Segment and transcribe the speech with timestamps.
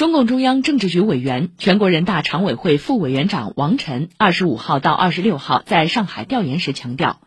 [0.00, 7.20] 中共中央政治局委员、全国人大常委会副委员长王晨二十五号到二十六号在上海调研时强调，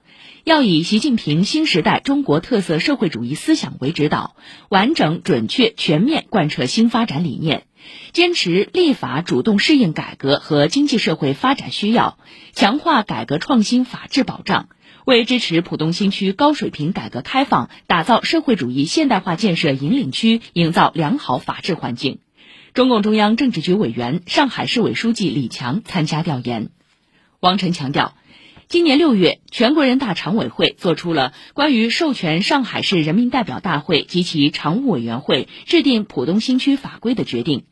[0.44, 4.36] 要以习近平新时代中国特色社会主义思想为指导，
[4.70, 7.66] 完整、准确、全面贯彻新发展理念，
[8.12, 12.18] 坚持立法主动适应改革和经济社会发展需要，
[12.54, 14.68] 强化改革创新法治保障，
[15.06, 22.18] 为支持浦东新区高水平改革开放、打造社会主义现代化建设引领区营造良好法治环境。
[22.74, 26.72] 中共中央政治局委员、上海市委书记李强参加调研。
[27.40, 28.16] 王晨强调，
[28.68, 37.66] 今年六月，全国人大常委会作出了关于授权上海市人民代表大会及其常务委员会制定浦东新区法规的决定，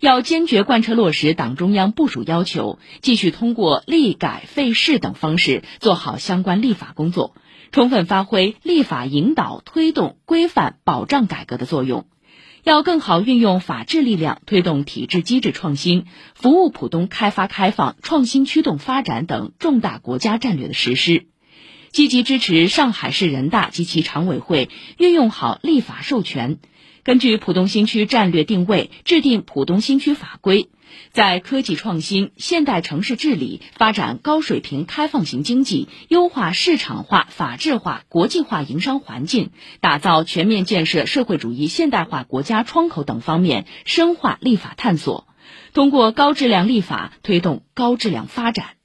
[0.00, 7.34] 要坚决贯彻落实党中央部署要求，继续通过立改废试等方式做好相关立法工作，
[7.70, 12.06] 充分发挥立法引导、推动、规范、保障改革的作用。
[12.68, 16.04] 要更好运用法治力量，推动体制机制创新，
[16.34, 21.26] 服务浦东开发开放、创新驱动发展等重大国家战略的实施，
[21.92, 26.58] 积极支持上海市人大及其常委会运用好立法授权，
[27.04, 30.68] 根据浦东新区战略定位制定浦东新区法规。
[31.12, 45.28] 在科技创新、现代城市治理、发展高水平开放型经济、优化市场化、法治化、国际化营商环境、打造全面建设社会主义现代化国家窗口等方面深化立法探索，
[45.74, 48.77] 通过高质量立法推动高质量发展。